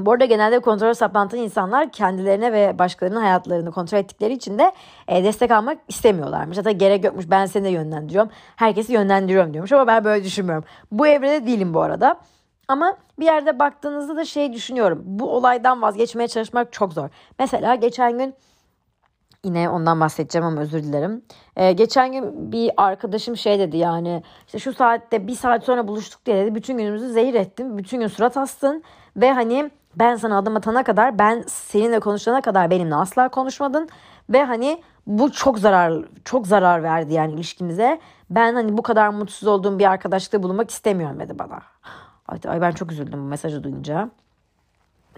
bu 0.00 0.12
arada 0.12 0.24
genelde 0.24 0.58
kontrol 0.58 0.94
saplantılı 0.94 1.40
insanlar 1.40 1.92
kendilerine 1.92 2.52
ve 2.52 2.78
başkalarının 2.78 3.20
hayatlarını 3.20 3.72
kontrol 3.72 3.98
ettikleri 3.98 4.32
için 4.32 4.58
de 4.58 4.72
e, 5.08 5.24
destek 5.24 5.50
almak 5.50 5.78
istemiyorlarmış. 5.88 6.58
Hatta 6.58 6.70
gerek 6.70 7.04
yokmuş 7.04 7.30
ben 7.30 7.46
seni 7.46 7.64
de 7.64 7.68
yönlendiriyorum. 7.68 8.30
Herkesi 8.56 8.92
yönlendiriyorum 8.92 9.52
diyormuş 9.52 9.72
ama 9.72 9.86
ben 9.86 10.04
böyle 10.04 10.24
düşünmüyorum. 10.24 10.64
Bu 10.92 11.06
evrede 11.06 11.46
değilim 11.46 11.74
bu 11.74 11.80
arada. 11.80 12.20
Ama 12.68 12.96
bir 13.18 13.24
yerde 13.24 13.58
baktığınızda 13.58 14.16
da 14.16 14.24
şey 14.24 14.52
düşünüyorum. 14.52 15.02
Bu 15.04 15.36
olaydan 15.36 15.82
vazgeçmeye 15.82 16.28
çalışmak 16.28 16.72
çok 16.72 16.92
zor. 16.92 17.08
Mesela 17.38 17.74
geçen 17.74 18.18
gün 18.18 18.34
Yine 19.44 19.68
ondan 19.68 20.00
bahsedeceğim 20.00 20.46
ama 20.46 20.60
özür 20.60 20.82
dilerim. 20.82 21.22
Ee, 21.56 21.72
geçen 21.72 22.12
gün 22.12 22.52
bir 22.52 22.70
arkadaşım 22.76 23.36
şey 23.36 23.58
dedi 23.58 23.76
yani 23.76 24.22
işte 24.46 24.58
şu 24.58 24.72
saatte 24.72 25.26
bir 25.26 25.34
saat 25.34 25.64
sonra 25.64 25.88
buluştuk 25.88 26.26
diye 26.26 26.36
dedi. 26.36 26.54
Bütün 26.54 26.78
günümüzü 26.78 27.08
zehir 27.08 27.34
ettim. 27.34 27.78
Bütün 27.78 28.00
gün 28.00 28.06
surat 28.06 28.36
astın 28.36 28.82
ve 29.16 29.32
hani 29.32 29.70
ben 29.96 30.16
sana 30.16 30.38
adım 30.38 30.56
atana 30.56 30.84
kadar 30.84 31.18
ben 31.18 31.44
seninle 31.46 32.00
konuşana 32.00 32.40
kadar 32.40 32.70
benimle 32.70 32.94
asla 32.94 33.28
konuşmadın. 33.28 33.88
Ve 34.30 34.44
hani 34.44 34.82
bu 35.06 35.32
çok 35.32 35.58
zarar 35.58 36.04
çok 36.24 36.46
zarar 36.46 36.82
verdi 36.82 37.14
yani 37.14 37.32
ilişkimize. 37.32 38.00
Ben 38.30 38.54
hani 38.54 38.78
bu 38.78 38.82
kadar 38.82 39.08
mutsuz 39.08 39.48
olduğum 39.48 39.78
bir 39.78 39.90
arkadaşlıkta 39.90 40.42
bulunmak 40.42 40.70
istemiyorum 40.70 41.20
dedi 41.20 41.38
bana. 41.38 41.62
Ay, 42.28 42.38
ay 42.48 42.60
ben 42.60 42.70
çok 42.70 42.92
üzüldüm 42.92 43.20
bu 43.20 43.24
mesajı 43.28 43.64
duyunca. 43.64 44.10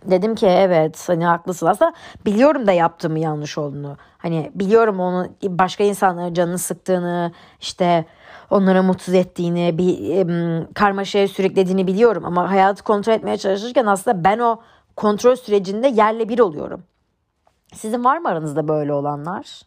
Dedim 0.05 0.35
ki 0.35 0.47
evet 0.47 1.09
hani 1.09 1.25
haklısın 1.25 1.67
aslında 1.67 1.93
biliyorum 2.27 2.67
da 2.67 2.73
yaptığımı 2.73 3.19
yanlış 3.19 3.59
olduğunu. 3.59 3.97
Hani 4.19 4.51
biliyorum 4.55 5.01
onu 5.01 5.29
başka 5.43 5.85
insanların 5.85 6.35
canını 6.35 6.59
sıktığını 6.59 7.33
işte 7.61 8.05
onlara 8.51 8.83
mutsuz 8.83 9.15
ettiğini 9.15 9.79
bir 9.79 10.17
e, 10.17 10.67
karmaşaya 10.75 11.29
sürüklediğini 11.29 11.87
biliyorum. 11.87 12.25
Ama 12.25 12.51
hayatı 12.51 12.85
kontrol 12.85 13.13
etmeye 13.13 13.39
çalışırken 13.39 13.87
aslında 13.87 14.25
ben 14.25 14.39
o 14.39 14.61
kontrol 14.97 15.37
sürecinde 15.37 15.89
yerle 15.89 16.29
bir 16.29 16.39
oluyorum. 16.39 16.83
Sizin 17.75 18.05
var 18.05 18.19
mı 18.19 18.29
aranızda 18.29 18.69
böyle 18.69 18.93
olanlar? 18.93 19.63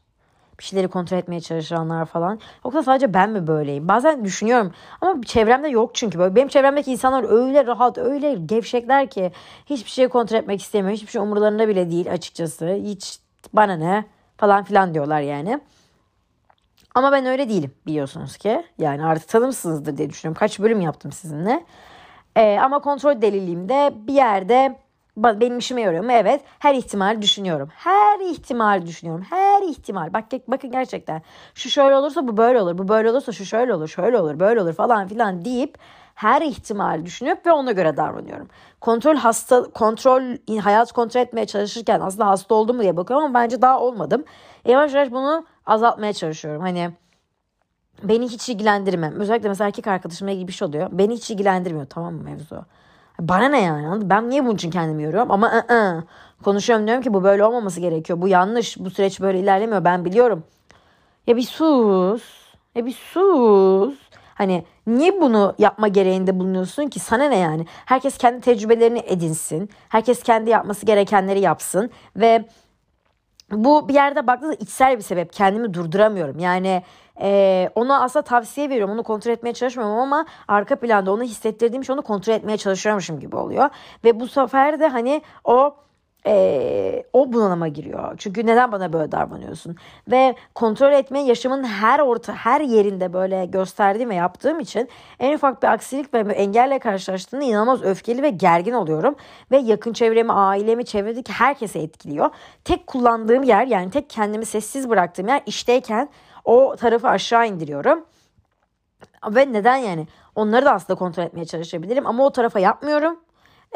Bir 0.59 0.63
şeyleri 0.63 0.87
kontrol 0.87 1.17
etmeye 1.17 1.41
çalışanlar 1.41 2.05
falan. 2.05 2.39
Yoksa 2.65 2.83
sadece 2.83 3.13
ben 3.13 3.29
mi 3.29 3.47
böyleyim? 3.47 3.87
Bazen 3.87 4.25
düşünüyorum 4.25 4.71
ama 5.01 5.21
çevremde 5.23 5.67
yok 5.67 5.91
çünkü. 5.93 6.19
Böyle 6.19 6.35
benim 6.35 6.47
çevremdeki 6.47 6.91
insanlar 6.91 7.45
öyle 7.45 7.65
rahat, 7.65 7.97
öyle 7.97 8.33
gevşekler 8.33 9.09
ki 9.09 9.31
hiçbir 9.65 9.89
şeyi 9.89 10.07
kontrol 10.07 10.37
etmek 10.37 10.61
istemiyor. 10.61 10.93
Hiçbir 10.93 11.11
şey 11.11 11.21
umurlarında 11.21 11.67
bile 11.67 11.91
değil 11.91 12.11
açıkçası. 12.11 12.67
Hiç 12.83 13.19
Bana 13.53 13.75
ne 13.75 14.05
falan 14.37 14.63
filan 14.63 14.93
diyorlar 14.93 15.21
yani. 15.21 15.59
Ama 16.95 17.11
ben 17.11 17.25
öyle 17.25 17.49
değilim 17.49 17.71
biliyorsunuz 17.87 18.37
ki. 18.37 18.63
Yani 18.77 19.05
artık 19.05 19.29
tanımsınızdır 19.29 19.97
diye 19.97 20.09
düşünüyorum. 20.09 20.39
Kaç 20.39 20.59
bölüm 20.59 20.81
yaptım 20.81 21.11
sizinle. 21.11 21.65
Ee, 22.35 22.59
ama 22.61 22.79
kontrol 22.79 23.21
deliliğimde 23.21 23.93
bir 24.07 24.13
yerde 24.13 24.79
benim 25.17 25.57
işime 25.57 25.81
yarıyor 25.81 26.03
mu? 26.03 26.11
Evet. 26.11 26.41
Her 26.59 26.75
ihtimal 26.75 27.21
düşünüyorum. 27.21 27.69
Her 27.73 28.19
ihtimal 28.19 28.85
düşünüyorum. 28.85 29.25
Her 29.29 29.61
ihtimal. 29.69 30.13
Bak 30.13 30.25
bakın 30.47 30.71
gerçekten. 30.71 31.21
Şu 31.55 31.69
şöyle 31.69 31.95
olursa 31.95 32.27
bu 32.27 32.37
böyle 32.37 32.61
olur. 32.61 32.77
Bu 32.77 32.87
böyle 32.87 33.11
olursa 33.11 33.31
şu 33.31 33.45
şöyle 33.45 33.73
olur. 33.73 33.87
Şöyle 33.87 34.17
olur. 34.17 34.39
Böyle 34.39 34.61
olur 34.61 34.73
falan 34.73 35.07
filan 35.07 35.45
deyip 35.45 35.77
her 36.15 36.41
ihtimal 36.41 37.05
düşünüp 37.05 37.45
ve 37.45 37.51
ona 37.51 37.71
göre 37.71 37.97
davranıyorum. 37.97 38.47
Kontrol 38.81 39.15
hasta 39.15 39.63
kontrol 39.63 40.21
hayat 40.61 40.91
kontrol 40.91 41.21
etmeye 41.21 41.45
çalışırken 41.45 41.99
aslında 41.99 42.27
hasta 42.27 42.55
oldum 42.55 42.75
mu 42.75 42.81
diye 42.81 42.97
bakıyorum 42.97 43.25
ama 43.25 43.33
bence 43.33 43.61
daha 43.61 43.79
olmadım. 43.79 44.23
Yavaş 44.65 44.93
yavaş 44.93 45.11
bunu 45.11 45.45
azaltmaya 45.65 46.13
çalışıyorum. 46.13 46.61
Hani 46.61 46.91
beni 48.03 48.27
hiç 48.27 48.49
ilgilendirmem. 48.49 49.19
Özellikle 49.19 49.49
mesela 49.49 49.67
erkek 49.67 49.87
arkadaşımla 49.87 50.31
ilgili 50.31 50.47
bir 50.47 50.53
şey 50.53 50.67
oluyor. 50.67 50.89
Beni 50.91 51.13
hiç 51.13 51.31
ilgilendirmiyor 51.31 51.87
tamam 51.89 52.13
mı 52.13 52.23
mevzu? 52.23 52.65
Bana 53.19 53.49
ne 53.49 53.61
yani? 53.61 54.09
Ben 54.09 54.29
niye 54.29 54.45
bunun 54.45 54.55
için 54.55 54.71
kendimi 54.71 55.03
yoruyorum? 55.03 55.31
Ama 55.31 55.47
ı 55.51 55.73
ı-ı. 55.73 56.03
konuşuyorum 56.43 56.87
diyorum 56.87 57.03
ki 57.03 57.13
bu 57.13 57.23
böyle 57.23 57.43
olmaması 57.43 57.79
gerekiyor. 57.81 58.21
Bu 58.21 58.27
yanlış. 58.27 58.77
Bu 58.79 58.89
süreç 58.89 59.21
böyle 59.21 59.39
ilerlemiyor. 59.39 59.83
Ben 59.83 60.05
biliyorum. 60.05 60.43
Ya 61.27 61.37
bir 61.37 61.41
sus. 61.43 62.23
Ya 62.75 62.85
bir 62.85 62.91
sus. 63.13 63.95
Hani 64.35 64.65
niye 64.87 65.21
bunu 65.21 65.55
yapma 65.59 65.87
gereğinde 65.87 66.39
bulunuyorsun 66.39 66.87
ki? 66.87 66.99
Sana 66.99 67.23
ne 67.29 67.37
yani? 67.37 67.65
Herkes 67.85 68.17
kendi 68.17 68.41
tecrübelerini 68.41 68.99
edinsin. 69.05 69.69
Herkes 69.89 70.23
kendi 70.23 70.49
yapması 70.49 70.85
gerekenleri 70.85 71.39
yapsın. 71.39 71.89
Ve 72.15 72.45
bu 73.51 73.87
bir 73.87 73.93
yerde 73.93 74.27
baktığınızda 74.27 74.63
içsel 74.63 74.97
bir 74.97 75.03
sebep. 75.03 75.33
Kendimi 75.33 75.73
durduramıyorum. 75.73 76.39
Yani 76.39 76.83
e, 77.21 77.69
ona 77.75 78.01
aslında 78.01 78.23
tavsiye 78.23 78.69
veriyorum. 78.69 78.93
Onu 78.93 79.03
kontrol 79.03 79.31
etmeye 79.31 79.53
çalışmıyorum 79.53 79.97
ama 79.97 80.25
arka 80.47 80.75
planda 80.75 81.11
onu 81.11 81.23
hissettirdiğim 81.23 81.83
şey 81.83 81.93
onu 81.93 82.01
kontrol 82.01 82.33
etmeye 82.33 82.57
çalışıyormuşum 82.57 83.19
gibi 83.19 83.35
oluyor. 83.35 83.69
Ve 84.03 84.19
bu 84.19 84.27
sefer 84.27 84.79
de 84.79 84.87
hani 84.87 85.21
o 85.43 85.75
e, 86.27 87.03
o 87.13 87.33
bunalıma 87.33 87.67
giriyor. 87.67 88.13
Çünkü 88.17 88.45
neden 88.45 88.71
bana 88.71 88.93
böyle 88.93 89.11
davranıyorsun? 89.11 89.75
Ve 90.11 90.35
kontrol 90.55 90.91
etme 90.91 91.19
yaşamın 91.19 91.63
her 91.63 91.99
orta 91.99 92.33
her 92.33 92.61
yerinde 92.61 93.13
böyle 93.13 93.45
gösterdiğim 93.45 94.09
ve 94.09 94.15
yaptığım 94.15 94.59
için 94.59 94.89
en 95.19 95.35
ufak 95.35 95.63
bir 95.63 95.67
aksilik 95.67 96.13
ve 96.13 96.19
engelle 96.19 96.79
karşılaştığımda 96.79 97.45
inanılmaz 97.45 97.83
öfkeli 97.83 98.21
ve 98.21 98.29
gergin 98.29 98.73
oluyorum. 98.73 99.15
Ve 99.51 99.57
yakın 99.57 99.93
çevremi, 99.93 100.33
ailemi, 100.33 100.85
çevredeki 100.85 101.33
herkese 101.33 101.79
etkiliyor. 101.79 102.29
Tek 102.63 102.87
kullandığım 102.87 103.43
yer 103.43 103.67
yani 103.67 103.89
tek 103.91 104.09
kendimi 104.09 104.45
sessiz 104.45 104.89
bıraktığım 104.89 105.27
yer 105.27 105.41
işteyken 105.45 106.09
o 106.45 106.75
tarafı 106.75 107.07
aşağı 107.07 107.47
indiriyorum. 107.47 108.05
Ve 109.29 109.53
neden 109.53 109.77
yani? 109.77 110.07
Onları 110.35 110.65
da 110.65 110.71
aslında 110.71 110.99
kontrol 110.99 111.23
etmeye 111.23 111.45
çalışabilirim 111.45 112.07
ama 112.07 112.25
o 112.25 112.29
tarafa 112.29 112.59
yapmıyorum 112.59 113.19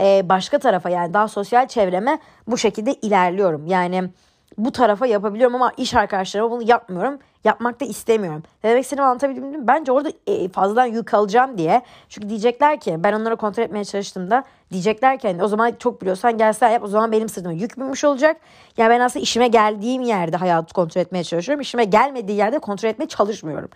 e, 0.01 0.29
başka 0.29 0.59
tarafa 0.59 0.89
yani 0.89 1.13
daha 1.13 1.27
sosyal 1.27 1.67
çevreme 1.67 2.19
bu 2.47 2.57
şekilde 2.57 2.93
ilerliyorum. 2.93 3.67
Yani 3.67 4.09
bu 4.57 4.71
tarafa 4.71 5.05
yapabiliyorum 5.05 5.55
ama 5.55 5.71
iş 5.77 5.93
arkadaşlarıma 5.93 6.51
bunu 6.51 6.63
yapmıyorum. 6.69 7.19
Yapmak 7.43 7.79
da 7.81 7.85
istemiyorum. 7.85 8.43
Demek 8.63 8.83
istediğimi 8.83 9.07
anlatabildim 9.07 9.45
mi? 9.45 9.67
Bence 9.67 9.91
orada 9.91 10.11
e, 10.27 10.49
fazladan 10.49 10.85
yük 10.85 11.13
alacağım 11.13 11.57
diye. 11.57 11.81
Çünkü 12.09 12.29
diyecekler 12.29 12.79
ki 12.79 12.95
ben 12.99 13.13
onları 13.13 13.35
kontrol 13.35 13.63
etmeye 13.63 13.85
çalıştığımda 13.85 14.43
diyecekler 14.71 15.19
ki 15.19 15.27
hani 15.27 15.43
o 15.43 15.47
zaman 15.47 15.71
çok 15.79 16.01
biliyorsan 16.01 16.37
gelsen 16.37 16.69
yap 16.69 16.83
o 16.83 16.87
zaman 16.87 17.11
benim 17.11 17.29
sırtıma 17.29 17.53
yük 17.53 17.77
binmiş 17.77 18.03
olacak. 18.03 18.37
Yani 18.77 18.89
ben 18.89 18.99
aslında 18.99 19.23
işime 19.23 19.47
geldiğim 19.47 20.01
yerde 20.01 20.37
hayatı 20.37 20.73
kontrol 20.73 21.01
etmeye 21.01 21.23
çalışıyorum. 21.23 21.61
İşime 21.61 21.83
gelmediği 21.83 22.37
yerde 22.37 22.59
kontrol 22.59 22.89
etmeye 22.89 23.07
çalışmıyorum. 23.07 23.69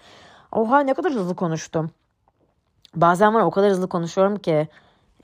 Oha 0.52 0.80
ne 0.80 0.94
kadar 0.94 1.12
hızlı 1.12 1.36
konuştum. 1.36 1.92
Bazen 2.96 3.34
var 3.34 3.42
o 3.42 3.52
kadar 3.52 3.72
hızlı 3.72 3.90
konuşuyorum 3.90 4.36
ki 4.36 4.68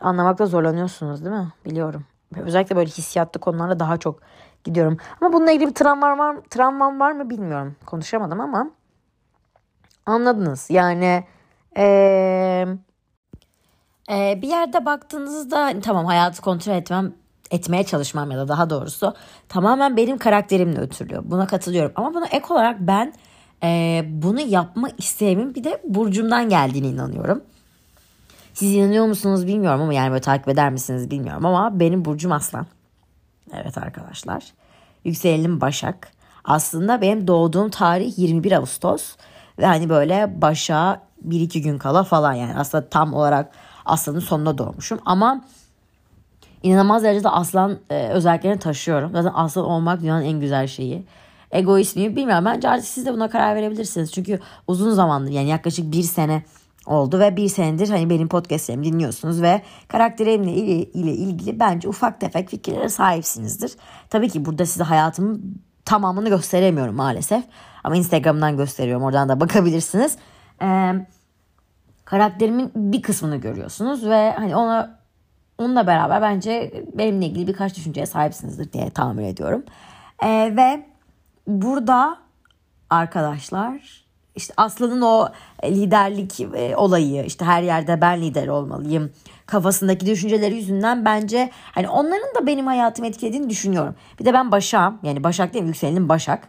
anlamakta 0.01 0.45
zorlanıyorsunuz 0.45 1.25
değil 1.25 1.35
mi? 1.35 1.47
Biliyorum. 1.65 2.05
Özellikle 2.37 2.75
böyle 2.75 2.89
hissiyatlı 2.89 3.39
konularla 3.39 3.79
daha 3.79 3.97
çok 3.97 4.19
gidiyorum. 4.63 4.97
Ama 5.21 5.33
bununla 5.33 5.51
ilgili 5.51 5.69
bir 5.69 5.75
travmam 5.75 6.19
var, 6.19 6.37
travmam 6.49 6.99
var 6.99 7.11
mı 7.11 7.29
bilmiyorum. 7.29 7.75
Konuşamadım 7.85 8.39
ama 8.41 8.69
anladınız. 10.05 10.69
Yani 10.69 11.23
ee, 11.77 12.67
ee, 14.11 14.39
bir 14.41 14.47
yerde 14.47 14.85
baktığınızda 14.85 15.59
hani 15.59 15.81
tamam 15.81 16.05
hayatı 16.05 16.41
kontrol 16.41 16.73
etmem 16.73 17.13
etmeye 17.51 17.83
çalışmam 17.83 18.31
ya 18.31 18.37
da 18.37 18.47
daha 18.47 18.69
doğrusu 18.69 19.13
tamamen 19.49 19.97
benim 19.97 20.17
karakterimle 20.17 20.79
ötürülüyor. 20.79 21.23
Buna 21.25 21.47
katılıyorum. 21.47 21.91
Ama 21.95 22.13
buna 22.13 22.25
ek 22.25 22.45
olarak 22.49 22.77
ben 22.79 23.13
e, 23.63 24.01
bunu 24.07 24.41
yapma 24.41 24.89
isteğimin 24.97 25.55
bir 25.55 25.63
de 25.63 25.81
burcumdan 25.83 26.49
geldiğine 26.49 26.87
inanıyorum. 26.87 27.43
Siz 28.53 28.75
inanıyor 28.75 29.05
musunuz 29.05 29.47
bilmiyorum 29.47 29.81
ama 29.81 29.93
yani 29.93 30.11
böyle 30.11 30.21
takip 30.21 30.47
eder 30.47 30.71
misiniz 30.71 31.11
bilmiyorum 31.11 31.45
ama 31.45 31.79
benim 31.79 32.05
burcum 32.05 32.31
aslan. 32.31 32.65
Evet 33.53 33.77
arkadaşlar. 33.77 34.43
Yükselenim 35.05 35.61
Başak. 35.61 36.11
Aslında 36.43 37.01
benim 37.01 37.27
doğduğum 37.27 37.69
tarih 37.69 38.19
21 38.19 38.51
Ağustos. 38.51 39.15
Ve 39.59 39.65
hani 39.65 39.89
böyle 39.89 40.41
başa 40.41 41.01
bir 41.21 41.41
iki 41.41 41.61
gün 41.61 41.77
kala 41.77 42.03
falan 42.03 42.33
yani 42.33 42.55
aslında 42.57 42.89
tam 42.89 43.13
olarak 43.13 43.51
aslanın 43.85 44.19
sonunda 44.19 44.57
doğmuşum. 44.57 44.99
Ama 45.05 45.41
inanılmaz 46.63 47.03
derecede 47.03 47.29
aslan 47.29 47.79
e, 47.89 48.07
özelliklerini 48.07 48.59
taşıyorum. 48.59 49.11
Zaten 49.13 49.31
aslan 49.35 49.65
olmak 49.65 50.01
dünyanın 50.01 50.25
en 50.25 50.39
güzel 50.39 50.67
şeyi. 50.67 51.05
Egoist 51.51 51.95
miyim 51.95 52.15
bilmiyorum. 52.15 52.45
Bence 52.45 52.69
artık 52.69 52.87
siz 52.87 53.05
de 53.05 53.13
buna 53.13 53.29
karar 53.29 53.55
verebilirsiniz. 53.55 54.11
Çünkü 54.11 54.39
uzun 54.67 54.91
zamandır 54.91 55.31
yani 55.31 55.49
yaklaşık 55.49 55.91
bir 55.91 56.03
sene 56.03 56.43
oldu 56.85 57.19
ve 57.19 57.35
bir 57.35 57.49
senedir 57.49 57.89
hani 57.89 58.09
benim 58.09 58.27
podcastlerimi 58.27 58.85
dinliyorsunuz 58.85 59.41
ve 59.41 59.61
karakterimle 59.87 60.51
ile, 60.51 60.73
ile 60.73 61.11
ilgili 61.11 61.59
bence 61.59 61.89
ufak 61.89 62.19
tefek 62.19 62.49
fikirlere 62.49 62.89
sahipsinizdir. 62.89 63.71
Tabii 64.09 64.29
ki 64.29 64.45
burada 64.45 64.65
size 64.65 64.83
hayatımın 64.83 65.61
tamamını 65.85 66.29
gösteremiyorum 66.29 66.95
maalesef. 66.95 67.43
Ama 67.83 67.95
Instagram'dan 67.95 68.57
gösteriyorum. 68.57 69.03
Oradan 69.03 69.29
da 69.29 69.39
bakabilirsiniz. 69.39 70.17
Ee, 70.61 70.93
karakterimin 72.05 72.71
bir 72.75 73.01
kısmını 73.01 73.37
görüyorsunuz 73.37 74.05
ve 74.05 74.31
hani 74.31 74.55
ona 74.55 74.99
onunla 75.57 75.87
beraber 75.87 76.21
bence 76.21 76.83
benimle 76.93 77.25
ilgili 77.25 77.47
birkaç 77.47 77.77
düşünceye 77.77 78.05
sahipsinizdir 78.05 78.73
diye 78.73 78.89
tahmin 78.89 79.23
ediyorum. 79.23 79.63
Ee, 80.23 80.53
ve 80.55 80.85
burada 81.47 82.17
arkadaşlar 82.89 84.00
işte 84.35 84.53
Aslı'nın 84.57 85.01
o 85.01 85.29
liderlik 85.63 86.39
e, 86.39 86.75
olayı 86.75 87.25
işte 87.25 87.45
her 87.45 87.63
yerde 87.63 88.01
ben 88.01 88.21
lider 88.21 88.47
olmalıyım 88.47 89.11
kafasındaki 89.45 90.05
düşünceleri 90.05 90.55
yüzünden 90.55 91.05
bence 91.05 91.49
hani 91.71 91.89
onların 91.89 92.35
da 92.35 92.47
benim 92.47 92.67
hayatımı 92.67 93.07
etkilediğini 93.07 93.49
düşünüyorum. 93.49 93.95
Bir 94.19 94.25
de 94.25 94.33
ben 94.33 94.51
Başak'ım 94.51 94.99
yani 95.03 95.23
Başak 95.23 95.53
değil 95.53 95.65
yükselenim 95.65 96.09
Başak. 96.09 96.47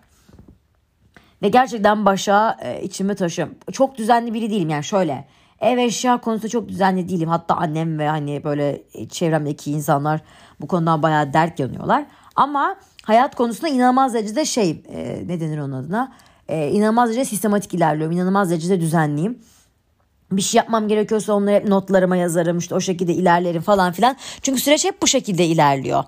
Ve 1.42 1.48
gerçekten 1.48 2.06
Başak'ı 2.06 2.64
e, 2.66 2.82
içime 2.82 3.14
taşıyorum. 3.14 3.54
Çok 3.72 3.98
düzenli 3.98 4.34
biri 4.34 4.50
değilim 4.50 4.70
yani 4.70 4.84
şöyle 4.84 5.28
ev 5.60 5.78
eşya 5.78 6.20
konusunda 6.20 6.48
çok 6.48 6.68
düzenli 6.68 7.08
değilim. 7.08 7.28
Hatta 7.28 7.54
annem 7.54 7.98
ve 7.98 8.08
hani 8.08 8.44
böyle 8.44 8.82
çevremdeki 9.10 9.72
insanlar 9.72 10.20
bu 10.60 10.66
konudan 10.66 11.02
bayağı 11.02 11.32
dert 11.32 11.60
yanıyorlar. 11.60 12.04
Ama 12.36 12.76
hayat 13.02 13.34
konusunda 13.34 13.68
inanılmaz 13.68 14.14
derecede 14.14 14.44
şey 14.44 14.82
e, 14.88 15.22
ne 15.26 15.40
denir 15.40 15.58
onun 15.58 15.72
adına 15.72 16.12
e, 16.52 16.70
inanılmaz 16.70 17.08
derecede 17.08 17.24
sistematik 17.24 17.74
ilerliyorum. 17.74 18.16
İnanılmaz 18.16 18.50
derecede 18.50 18.80
düzenliyim. 18.80 19.38
Bir 20.32 20.42
şey 20.42 20.58
yapmam 20.58 20.88
gerekiyorsa 20.88 21.32
onları 21.32 21.54
hep 21.54 21.68
notlarıma 21.68 22.16
yazarım 22.16 22.58
işte 22.58 22.74
o 22.74 22.80
şekilde 22.80 23.12
ilerlerim 23.12 23.62
falan 23.62 23.92
filan. 23.92 24.16
Çünkü 24.42 24.60
süreç 24.60 24.84
hep 24.84 25.02
bu 25.02 25.06
şekilde 25.06 25.46
ilerliyor. 25.46 26.04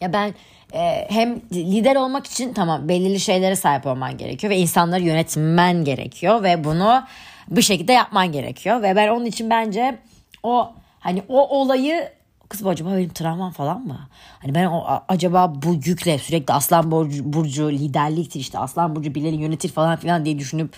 Ya 0.00 0.12
ben 0.12 0.34
e, 0.72 1.06
hem 1.08 1.40
lider 1.52 1.96
olmak 1.96 2.26
için 2.26 2.52
tamam 2.52 2.88
belirli 2.88 3.20
şeylere 3.20 3.56
sahip 3.56 3.86
olman 3.86 4.18
gerekiyor 4.18 4.50
ve 4.50 4.56
insanları 4.56 5.02
yönetmen 5.02 5.84
gerekiyor 5.84 6.42
ve 6.42 6.64
bunu 6.64 7.02
bir 7.48 7.62
şekilde 7.62 7.92
yapman 7.92 8.32
gerekiyor 8.32 8.82
ve 8.82 8.96
ben 8.96 9.08
onun 9.08 9.24
için 9.24 9.50
bence 9.50 9.98
o 10.42 10.72
hani 11.00 11.22
o 11.28 11.60
olayı 11.60 12.08
kız 12.52 12.64
bu 12.64 12.68
acaba 12.68 12.90
benim 12.96 13.08
travmam 13.08 13.52
falan 13.52 13.86
mı? 13.86 13.98
Hani 14.38 14.54
ben 14.54 14.66
o, 14.66 14.84
acaba 15.08 15.52
bu 15.62 15.74
yükle 15.84 16.18
sürekli 16.18 16.54
Aslan 16.54 16.90
Burcu, 16.90 17.32
Burcu 17.32 17.70
liderliktir 17.70 18.40
işte 18.40 18.58
Aslan 18.58 18.96
Burcu 18.96 19.14
birileri 19.14 19.36
yönetir 19.36 19.68
falan 19.68 19.96
filan 19.96 20.24
diye 20.24 20.38
düşünüp 20.38 20.74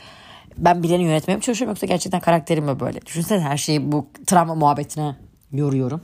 ben 0.59 0.83
birilerini 0.83 1.05
yönetmeye 1.05 1.37
mi 1.37 1.43
çalışıyorum 1.43 1.71
yoksa 1.71 1.87
gerçekten 1.87 2.21
karakterim 2.21 2.65
mi 2.65 2.81
böyle? 2.81 3.03
Düşünsene 3.07 3.41
her 3.41 3.57
şeyi 3.57 3.93
bu 3.93 4.07
travma 4.27 4.55
muhabbetine 4.55 5.17
yoruyorum. 5.53 6.01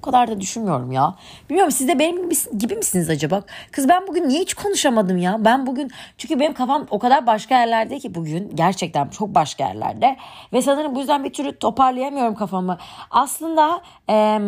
O 0.00 0.02
kadar 0.02 0.28
da 0.28 0.40
düşünmüyorum 0.40 0.92
ya. 0.92 1.14
Bilmiyorum 1.50 1.72
siz 1.72 1.88
de 1.88 1.98
benim 1.98 2.30
gibi 2.58 2.76
misiniz 2.76 3.10
acaba? 3.10 3.42
Kız 3.72 3.88
ben 3.88 4.06
bugün 4.06 4.28
niye 4.28 4.40
hiç 4.40 4.54
konuşamadım 4.54 5.18
ya? 5.18 5.44
Ben 5.44 5.66
bugün 5.66 5.90
çünkü 6.18 6.40
benim 6.40 6.54
kafam 6.54 6.86
o 6.90 6.98
kadar 6.98 7.26
başka 7.26 7.60
yerlerde 7.60 7.98
ki 7.98 8.14
bugün 8.14 8.52
gerçekten 8.54 9.08
çok 9.08 9.34
başka 9.34 9.64
yerlerde. 9.68 10.16
Ve 10.52 10.62
sanırım 10.62 10.94
bu 10.94 10.98
yüzden 10.98 11.24
bir 11.24 11.32
türlü 11.32 11.58
toparlayamıyorum 11.58 12.34
kafamı. 12.34 12.78
Aslında 13.10 13.82
eee 14.08 14.40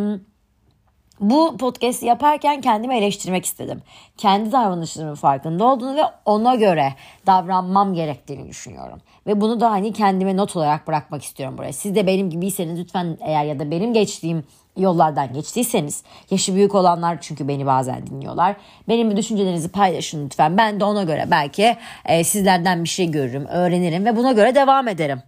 bu 1.20 1.56
podcast 1.56 2.02
yaparken 2.02 2.60
kendimi 2.60 2.96
eleştirmek 2.96 3.44
istedim. 3.44 3.82
Kendi 4.16 4.52
davranışlarımın 4.52 5.14
farkında 5.14 5.64
olduğunu 5.64 5.96
ve 5.96 6.02
ona 6.24 6.54
göre 6.54 6.94
davranmam 7.26 7.94
gerektiğini 7.94 8.48
düşünüyorum. 8.48 8.98
Ve 9.26 9.40
bunu 9.40 9.60
da 9.60 9.70
hani 9.70 9.92
kendime 9.92 10.36
not 10.36 10.56
olarak 10.56 10.86
bırakmak 10.86 11.22
istiyorum 11.22 11.58
buraya. 11.58 11.72
Siz 11.72 11.94
de 11.94 12.06
benim 12.06 12.30
gibiyseniz 12.30 12.80
lütfen 12.80 13.18
eğer 13.20 13.44
ya 13.44 13.58
da 13.58 13.70
benim 13.70 13.92
geçtiğim 13.92 14.44
yollardan 14.76 15.32
geçtiyseniz 15.32 16.02
yaşı 16.30 16.54
büyük 16.54 16.74
olanlar 16.74 17.20
çünkü 17.20 17.48
beni 17.48 17.66
bazen 17.66 18.06
dinliyorlar. 18.06 18.56
Benim 18.88 19.16
düşüncelerinizi 19.16 19.68
paylaşın 19.68 20.24
lütfen. 20.24 20.56
Ben 20.56 20.80
de 20.80 20.84
ona 20.84 21.02
göre 21.02 21.28
belki 21.30 21.76
e, 22.04 22.24
sizlerden 22.24 22.84
bir 22.84 22.88
şey 22.88 23.10
görürüm, 23.10 23.46
öğrenirim 23.46 24.04
ve 24.04 24.16
buna 24.16 24.32
göre 24.32 24.54
devam 24.54 24.88
ederim. 24.88 25.22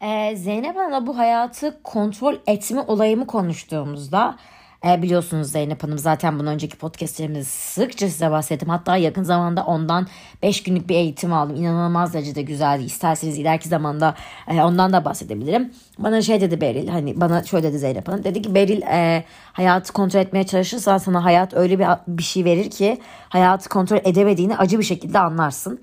E, 0.00 0.36
Zeynep 0.36 0.76
Hanım'la 0.76 1.06
bu 1.06 1.18
hayatı 1.18 1.82
kontrol 1.82 2.34
etme 2.46 2.80
olayımı 2.80 3.26
konuştuğumuzda 3.26 4.36
e, 4.86 5.02
biliyorsunuz 5.02 5.50
Zeynep 5.50 5.82
Hanım 5.82 5.98
zaten 5.98 6.38
bundan 6.38 6.54
önceki 6.54 6.76
podcastlerimizde 6.76 7.44
sıkça 7.44 8.08
size 8.08 8.30
bahsettim. 8.30 8.68
Hatta 8.68 8.96
yakın 8.96 9.22
zamanda 9.22 9.64
ondan 9.64 10.06
5 10.42 10.62
günlük 10.62 10.88
bir 10.88 10.94
eğitim 10.94 11.32
aldım. 11.32 11.56
İnanılmaz 11.56 12.14
derecede 12.14 12.42
güzeldi. 12.42 12.84
İsterseniz 12.84 13.38
ileriki 13.38 13.68
zamanda 13.68 14.14
e, 14.48 14.62
ondan 14.62 14.92
da 14.92 15.04
bahsedebilirim. 15.04 15.72
Bana 15.98 16.22
şey 16.22 16.40
dedi 16.40 16.60
Beril 16.60 16.88
hani 16.88 17.20
bana 17.20 17.44
şöyle 17.44 17.68
dedi 17.68 17.78
Zeynep 17.78 18.08
Hanım. 18.08 18.24
Dedi 18.24 18.42
ki 18.42 18.54
Beril 18.54 18.82
e, 18.82 19.24
hayatı 19.52 19.92
kontrol 19.92 20.20
etmeye 20.20 20.46
çalışırsan 20.46 20.98
sana 20.98 21.24
hayat 21.24 21.54
öyle 21.54 21.78
bir, 21.78 21.86
bir 22.08 22.22
şey 22.22 22.44
verir 22.44 22.70
ki 22.70 23.00
hayatı 23.28 23.68
kontrol 23.68 23.98
edemediğini 24.04 24.56
acı 24.56 24.78
bir 24.78 24.84
şekilde 24.84 25.18
anlarsın. 25.18 25.80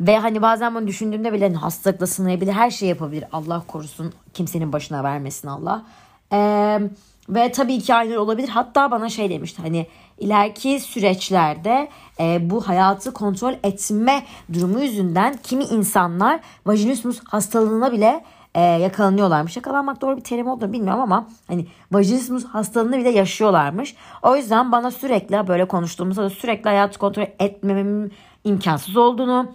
Ve 0.00 0.18
hani 0.18 0.42
bazen 0.42 0.74
bunu 0.74 0.86
düşündüğümde 0.86 1.32
bile 1.32 1.44
hani 1.44 1.56
hastalıkla 1.56 2.06
sınayabilir, 2.06 2.52
her 2.52 2.70
şey 2.70 2.88
yapabilir. 2.88 3.24
Allah 3.32 3.62
korusun, 3.66 4.12
kimsenin 4.34 4.72
başına 4.72 5.04
vermesin 5.04 5.48
Allah. 5.48 5.86
Eee 6.32 6.80
ve 7.28 7.52
tabii 7.52 7.78
ki 7.78 7.94
aynı 7.94 8.20
olabilir. 8.20 8.48
Hatta 8.48 8.90
bana 8.90 9.08
şey 9.08 9.30
demişti 9.30 9.62
hani 9.62 9.86
ileriki 10.18 10.80
süreçlerde 10.80 11.88
e, 12.20 12.50
bu 12.50 12.68
hayatı 12.68 13.12
kontrol 13.12 13.52
etme 13.62 14.22
durumu 14.52 14.80
yüzünden 14.80 15.36
kimi 15.42 15.64
insanlar 15.64 16.40
vajinismus 16.66 17.20
hastalığına 17.24 17.92
bile 17.92 18.24
e, 18.54 18.60
yakalanıyorlarmış. 18.60 19.56
Yakalanmak 19.56 20.00
doğru 20.00 20.16
bir 20.16 20.22
terim 20.22 20.48
olduğunu 20.48 20.72
bilmiyorum 20.72 21.00
ama 21.02 21.28
hani 21.48 21.66
vajinismus 21.92 22.44
hastalığını 22.44 22.98
bile 22.98 23.10
yaşıyorlarmış. 23.10 23.94
O 24.22 24.36
yüzden 24.36 24.72
bana 24.72 24.90
sürekli 24.90 25.48
böyle 25.48 25.68
konuştuğumuzda 25.68 26.30
sürekli 26.30 26.68
hayatı 26.68 26.98
kontrol 26.98 27.26
etmememin 27.38 28.12
imkansız 28.44 28.96
olduğunu 28.96 29.52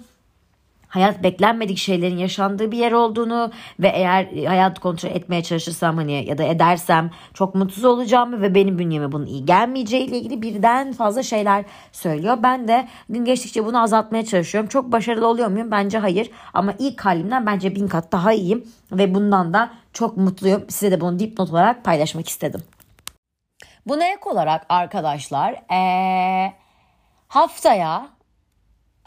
hayat 0.91 1.23
beklenmedik 1.23 1.77
şeylerin 1.77 2.17
yaşandığı 2.17 2.71
bir 2.71 2.77
yer 2.77 2.91
olduğunu 2.91 3.51
ve 3.79 3.87
eğer 3.87 4.47
hayat 4.47 4.79
kontrol 4.79 5.09
etmeye 5.09 5.43
çalışırsam 5.43 5.97
hani 5.97 6.25
ya 6.25 6.37
da 6.37 6.43
edersem 6.43 7.11
çok 7.33 7.55
mutsuz 7.55 7.85
olacağımı 7.85 8.41
ve 8.41 8.55
benim 8.55 8.79
bünyeme 8.79 9.11
bunun 9.11 9.25
iyi 9.25 9.45
gelmeyeceği 9.45 10.05
ile 10.05 10.17
ilgili 10.17 10.41
birden 10.41 10.93
fazla 10.93 11.23
şeyler 11.23 11.65
söylüyor. 11.91 12.37
Ben 12.43 12.67
de 12.67 12.87
gün 13.09 13.25
geçtikçe 13.25 13.65
bunu 13.65 13.81
azaltmaya 13.81 14.25
çalışıyorum. 14.25 14.69
Çok 14.69 14.91
başarılı 14.91 15.27
oluyor 15.27 15.47
muyum? 15.47 15.71
Bence 15.71 15.97
hayır. 15.97 16.31
Ama 16.53 16.73
ilk 16.79 17.01
halimden 17.05 17.45
bence 17.45 17.75
bin 17.75 17.87
kat 17.87 18.11
daha 18.11 18.33
iyiyim 18.33 18.67
ve 18.91 19.15
bundan 19.15 19.53
da 19.53 19.71
çok 19.93 20.17
mutluyum. 20.17 20.65
Size 20.69 20.91
de 20.91 21.01
bunu 21.01 21.19
dipnot 21.19 21.49
olarak 21.49 21.83
paylaşmak 21.83 22.29
istedim. 22.29 22.63
Buna 23.85 24.05
ek 24.05 24.21
olarak 24.25 24.65
arkadaşlar 24.69 25.53
ee, 25.53 26.53
haftaya 27.27 28.07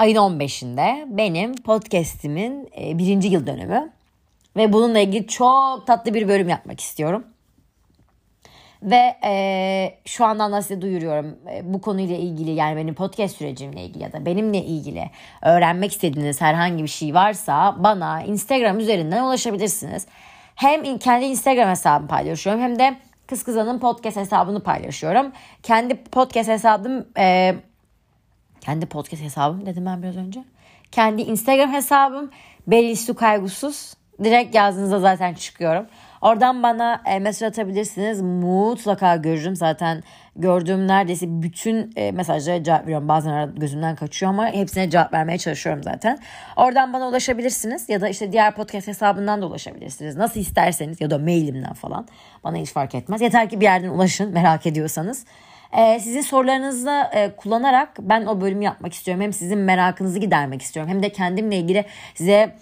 ayın 0.05 0.17
15'inde 0.17 1.05
benim 1.19 1.55
podcastimin 1.57 2.69
e, 2.81 2.99
birinci 2.99 3.29
yıl 3.29 3.47
dönümü. 3.47 3.93
Ve 4.57 4.73
bununla 4.73 4.99
ilgili 4.99 5.27
çok 5.27 5.87
tatlı 5.87 6.15
bir 6.15 6.29
bölüm 6.29 6.49
yapmak 6.49 6.81
istiyorum. 6.81 7.25
Ve 8.83 9.17
e, 9.25 9.99
şu 10.05 10.25
andan 10.25 10.53
da 10.53 10.63
size 10.63 10.83
duyuruyorum 10.83 11.39
e, 11.53 11.75
bu 11.75 11.81
konuyla 11.81 12.17
ilgili 12.17 12.51
yani 12.51 12.77
benim 12.77 12.95
podcast 12.95 13.37
sürecimle 13.37 13.85
ilgili 13.85 14.03
ya 14.03 14.13
da 14.13 14.27
benimle 14.27 14.59
ilgili 14.59 15.11
öğrenmek 15.43 15.93
istediğiniz 15.93 16.41
herhangi 16.41 16.83
bir 16.83 16.89
şey 16.89 17.15
varsa 17.15 17.77
bana 17.79 18.23
Instagram 18.23 18.79
üzerinden 18.79 19.25
ulaşabilirsiniz. 19.25 20.07
Hem 20.55 20.99
kendi 20.99 21.25
Instagram 21.25 21.69
hesabımı 21.69 22.09
paylaşıyorum 22.09 22.63
hem 22.63 22.79
de 22.79 22.97
Kız 23.27 23.43
Kızan'ın 23.43 23.79
podcast 23.79 24.17
hesabını 24.17 24.63
paylaşıyorum. 24.63 25.33
Kendi 25.63 26.05
podcast 26.05 26.49
hesabım 26.49 27.07
e, 27.19 27.55
kendi 28.65 28.87
podcast 28.87 29.23
hesabım 29.23 29.67
dedim 29.67 29.87
ben 29.87 30.03
biraz 30.03 30.17
önce. 30.17 30.45
Kendi 30.93 31.23
Instagram 31.23 31.73
hesabım 31.73 32.31
Belli 32.67 32.97
Su 32.97 33.15
Kaygusuz. 33.15 33.95
Direkt 34.25 34.55
yazdığınızda 34.55 35.01
zaten 35.01 35.35
çıkıyorum. 35.35 35.87
Oradan 36.21 36.63
bana 36.63 37.03
e, 37.07 37.19
mesaj 37.19 37.49
atabilirsiniz. 37.49 38.21
Mutlaka 38.21 39.17
görürüm. 39.17 39.57
Zaten 39.57 40.03
gördüğüm 40.37 40.89
neredeyse 40.89 41.27
bütün 41.29 41.93
e, 41.97 42.13
mesajlara 42.13 42.63
cevap 42.63 42.83
veriyorum. 42.83 43.09
Bazen 43.09 43.55
gözümden 43.55 43.97
kaçıyor 43.97 44.33
ama 44.33 44.47
hepsine 44.47 44.91
cevap 44.91 45.13
vermeye 45.13 45.39
çalışıyorum 45.39 45.83
zaten. 45.83 46.19
Oradan 46.57 46.93
bana 46.93 47.09
ulaşabilirsiniz. 47.09 47.89
Ya 47.89 48.01
da 48.01 48.09
işte 48.09 48.33
diğer 48.33 48.55
podcast 48.55 48.89
hesabından 48.89 49.43
da 49.43 49.47
ulaşabilirsiniz. 49.47 50.17
Nasıl 50.17 50.41
isterseniz 50.41 51.01
ya 51.01 51.11
da 51.11 51.19
mailimden 51.19 51.75
falan. 51.75 52.09
Bana 52.45 52.57
hiç 52.57 52.73
fark 52.73 52.95
etmez. 52.95 53.21
Yeter 53.21 53.49
ki 53.49 53.61
bir 53.61 53.65
yerden 53.65 53.89
ulaşın 53.89 54.33
merak 54.33 54.67
ediyorsanız. 54.67 55.25
Ee, 55.79 56.01
sizin 56.01 56.21
sorularınızı 56.21 57.05
e, 57.13 57.37
kullanarak 57.37 57.89
ben 57.99 58.27
o 58.27 58.41
bölümü 58.41 58.65
yapmak 58.65 58.93
istiyorum. 58.93 59.23
Hem 59.23 59.33
sizin 59.33 59.59
merakınızı 59.59 60.19
gidermek 60.19 60.63
istiyorum. 60.63 60.93
Hem 60.93 61.03
de 61.03 61.09
kendimle 61.09 61.57
ilgili 61.57 61.85
size 62.15 62.57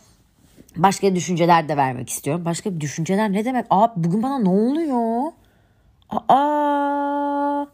başka 0.76 1.14
düşünceler 1.14 1.68
de 1.68 1.76
vermek 1.76 2.10
istiyorum. 2.10 2.44
Başka 2.44 2.80
düşünceler 2.80 3.32
ne 3.32 3.44
demek? 3.44 3.66
Aa 3.70 3.88
bugün 3.96 4.22
bana 4.22 4.38
ne 4.38 4.48
oluyor? 4.48 5.32
Aa 6.28 7.66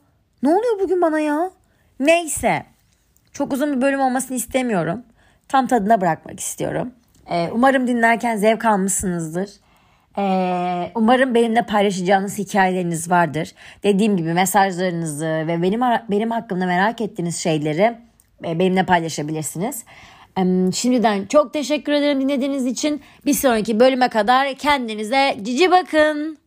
ne 0.42 0.48
oluyor 0.48 0.80
bugün 0.80 1.02
bana 1.02 1.20
ya? 1.20 1.50
Neyse. 2.00 2.66
Çok 3.32 3.52
uzun 3.52 3.76
bir 3.76 3.82
bölüm 3.82 4.00
olmasını 4.00 4.36
istemiyorum. 4.36 5.02
Tam 5.48 5.66
tadına 5.66 6.00
bırakmak 6.00 6.40
istiyorum. 6.40 6.92
Ee, 7.30 7.48
umarım 7.52 7.86
dinlerken 7.86 8.36
zevk 8.36 8.64
almışsınızdır. 8.64 9.50
Ee, 10.18 10.92
umarım 10.94 11.34
benimle 11.34 11.62
paylaşacağınız 11.62 12.38
hikayeleriniz 12.38 13.10
vardır. 13.10 13.52
Dediğim 13.82 14.16
gibi 14.16 14.32
mesajlarınızı 14.32 15.26
ve 15.26 15.62
benim 15.62 15.80
benim 16.10 16.30
hakkımda 16.30 16.66
merak 16.66 17.00
ettiğiniz 17.00 17.36
şeyleri 17.36 17.96
e, 18.44 18.58
benimle 18.58 18.86
paylaşabilirsiniz. 18.86 19.84
Şimdiden 20.74 21.26
çok 21.26 21.52
teşekkür 21.52 21.92
ederim 21.92 22.20
dinlediğiniz 22.20 22.66
için. 22.66 23.02
Bir 23.26 23.34
sonraki 23.34 23.80
bölüme 23.80 24.08
kadar 24.08 24.54
kendinize 24.54 25.36
cici 25.42 25.70
bakın. 25.70 26.38